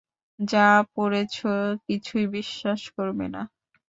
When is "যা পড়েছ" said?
0.39-1.35